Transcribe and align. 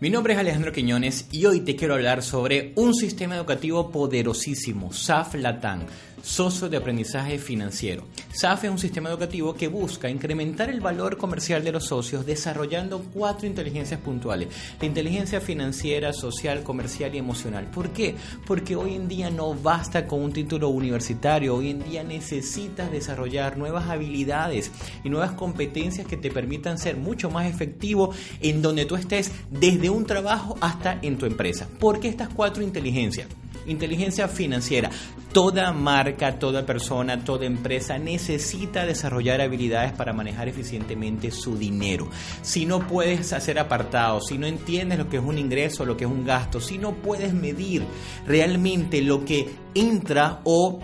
Mi 0.00 0.10
nombre 0.10 0.32
es 0.32 0.38
Alejandro 0.38 0.70
Quiñones 0.70 1.26
y 1.32 1.44
hoy 1.46 1.58
te 1.62 1.74
quiero 1.74 1.94
hablar 1.94 2.22
sobre 2.22 2.72
un 2.76 2.94
sistema 2.94 3.34
educativo 3.34 3.90
poderosísimo, 3.90 4.92
SAF 4.92 5.34
Latam, 5.34 5.86
Socio 6.22 6.68
de 6.68 6.76
Aprendizaje 6.76 7.38
Financiero. 7.38 8.04
SAF 8.32 8.64
es 8.64 8.70
un 8.70 8.78
sistema 8.78 9.08
educativo 9.08 9.54
que 9.54 9.66
busca 9.66 10.08
incrementar 10.08 10.70
el 10.70 10.80
valor 10.80 11.16
comercial 11.16 11.64
de 11.64 11.72
los 11.72 11.86
socios 11.86 12.26
desarrollando 12.26 13.02
cuatro 13.12 13.46
inteligencias 13.46 14.00
puntuales. 14.00 14.48
La 14.80 14.86
inteligencia 14.86 15.40
financiera, 15.40 16.12
social, 16.12 16.62
comercial 16.62 17.14
y 17.14 17.18
emocional. 17.18 17.66
¿Por 17.66 17.90
qué? 17.90 18.14
Porque 18.46 18.76
hoy 18.76 18.94
en 18.94 19.08
día 19.08 19.30
no 19.30 19.54
basta 19.54 20.06
con 20.06 20.22
un 20.22 20.32
título 20.32 20.68
universitario, 20.68 21.56
hoy 21.56 21.70
en 21.70 21.82
día 21.82 22.04
necesitas 22.04 22.92
desarrollar 22.92 23.56
nuevas 23.56 23.88
habilidades 23.88 24.70
y 25.02 25.08
nuevas 25.08 25.32
competencias 25.32 26.06
que 26.06 26.16
te 26.16 26.30
permitan 26.30 26.78
ser 26.78 26.96
mucho 26.96 27.30
más 27.30 27.46
efectivo 27.46 28.12
en 28.40 28.62
donde 28.62 28.84
tú 28.84 28.94
estés 28.94 29.32
desde 29.50 29.87
un 29.90 30.04
trabajo 30.04 30.56
hasta 30.60 30.98
en 31.02 31.18
tu 31.18 31.26
empresa. 31.26 31.68
¿Por 31.78 32.00
qué 32.00 32.08
estas 32.08 32.28
cuatro 32.28 32.62
inteligencias? 32.62 33.28
Inteligencia 33.66 34.28
financiera. 34.28 34.90
Toda 35.32 35.72
marca, 35.72 36.38
toda 36.38 36.64
persona, 36.64 37.22
toda 37.22 37.44
empresa 37.44 37.98
necesita 37.98 38.86
desarrollar 38.86 39.42
habilidades 39.42 39.92
para 39.92 40.14
manejar 40.14 40.48
eficientemente 40.48 41.30
su 41.30 41.56
dinero. 41.56 42.08
Si 42.40 42.64
no 42.64 42.86
puedes 42.86 43.32
hacer 43.34 43.58
apartados, 43.58 44.28
si 44.28 44.38
no 44.38 44.46
entiendes 44.46 44.98
lo 44.98 45.08
que 45.08 45.18
es 45.18 45.22
un 45.22 45.36
ingreso, 45.36 45.84
lo 45.84 45.96
que 45.96 46.04
es 46.04 46.10
un 46.10 46.24
gasto, 46.24 46.60
si 46.60 46.78
no 46.78 46.94
puedes 46.94 47.34
medir 47.34 47.84
realmente 48.26 49.02
lo 49.02 49.24
que 49.24 49.50
entra 49.74 50.40
o 50.44 50.80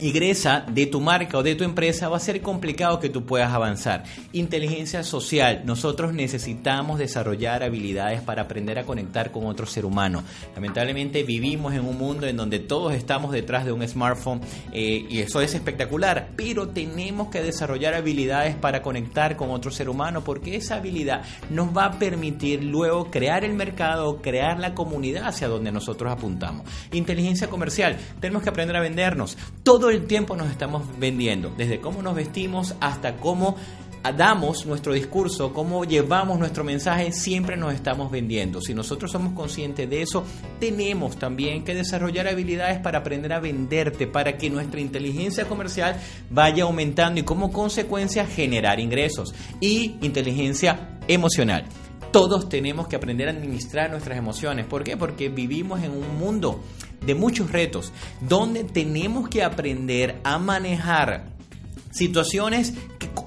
ingresa 0.00 0.64
de 0.68 0.86
tu 0.86 1.00
marca 1.00 1.38
o 1.38 1.42
de 1.42 1.54
tu 1.54 1.64
empresa, 1.64 2.08
va 2.08 2.16
a 2.16 2.20
ser 2.20 2.40
complicado 2.40 3.00
que 3.00 3.08
tú 3.08 3.24
puedas 3.24 3.52
avanzar. 3.52 4.04
Inteligencia 4.32 5.02
social. 5.02 5.62
Nosotros 5.64 6.12
necesitamos 6.12 6.98
desarrollar 6.98 7.62
habilidades 7.62 8.20
para 8.22 8.42
aprender 8.42 8.78
a 8.78 8.84
conectar 8.84 9.30
con 9.30 9.46
otro 9.46 9.66
ser 9.66 9.84
humano. 9.84 10.22
Lamentablemente 10.54 11.22
vivimos 11.22 11.74
en 11.74 11.84
un 11.84 11.98
mundo 11.98 12.26
en 12.26 12.36
donde 12.36 12.58
todos 12.58 12.94
estamos 12.94 13.32
detrás 13.32 13.64
de 13.64 13.72
un 13.72 13.86
smartphone 13.86 14.40
eh, 14.72 15.06
y 15.08 15.18
eso 15.20 15.40
es 15.40 15.54
espectacular, 15.54 16.30
pero 16.36 16.68
tenemos 16.68 17.28
que 17.28 17.42
desarrollar 17.42 17.94
habilidades 17.94 18.54
para 18.56 18.82
conectar 18.82 19.36
con 19.36 19.50
otro 19.50 19.70
ser 19.70 19.88
humano 19.88 20.22
porque 20.24 20.56
esa 20.56 20.76
habilidad 20.76 21.22
nos 21.50 21.76
va 21.76 21.84
a 21.86 21.98
permitir 21.98 22.64
luego 22.64 23.10
crear 23.10 23.44
el 23.44 23.54
mercado, 23.54 24.20
crear 24.22 24.58
la 24.58 24.74
comunidad 24.74 25.28
hacia 25.28 25.48
donde 25.48 25.72
nosotros 25.72 26.10
apuntamos. 26.12 26.66
Inteligencia 26.92 27.48
comercial. 27.48 27.96
Tenemos 28.20 28.42
que 28.42 28.50
aprender 28.50 28.76
a 28.76 28.80
vendernos. 28.80 29.36
Todo 29.62 29.89
el 29.90 30.06
tiempo 30.06 30.36
nos 30.36 30.50
estamos 30.50 30.82
vendiendo, 30.98 31.52
desde 31.56 31.80
cómo 31.80 32.02
nos 32.02 32.14
vestimos 32.14 32.74
hasta 32.80 33.16
cómo 33.16 33.56
damos 34.16 34.64
nuestro 34.64 34.94
discurso, 34.94 35.52
cómo 35.52 35.84
llevamos 35.84 36.38
nuestro 36.38 36.64
mensaje, 36.64 37.12
siempre 37.12 37.56
nos 37.56 37.74
estamos 37.74 38.10
vendiendo. 38.10 38.60
Si 38.62 38.72
nosotros 38.72 39.12
somos 39.12 39.34
conscientes 39.34 39.88
de 39.90 40.02
eso, 40.02 40.24
tenemos 40.58 41.16
también 41.18 41.64
que 41.64 41.74
desarrollar 41.74 42.26
habilidades 42.26 42.78
para 42.78 42.98
aprender 42.98 43.32
a 43.32 43.40
venderte, 43.40 44.06
para 44.06 44.38
que 44.38 44.48
nuestra 44.48 44.80
inteligencia 44.80 45.46
comercial 45.46 46.00
vaya 46.30 46.64
aumentando 46.64 47.20
y 47.20 47.24
como 47.24 47.52
consecuencia 47.52 48.26
generar 48.26 48.80
ingresos 48.80 49.34
y 49.60 49.96
inteligencia 50.00 50.98
emocional. 51.06 51.66
Todos 52.10 52.48
tenemos 52.48 52.88
que 52.88 52.96
aprender 52.96 53.28
a 53.28 53.32
administrar 53.32 53.90
nuestras 53.90 54.18
emociones. 54.18 54.66
¿Por 54.66 54.82
qué? 54.82 54.96
Porque 54.96 55.28
vivimos 55.28 55.82
en 55.84 55.92
un 55.92 56.18
mundo 56.18 56.60
de 57.04 57.14
muchos 57.14 57.50
retos 57.50 57.92
donde 58.20 58.64
tenemos 58.64 59.28
que 59.28 59.42
aprender 59.42 60.20
a 60.24 60.38
manejar 60.38 61.30
situaciones 61.90 62.74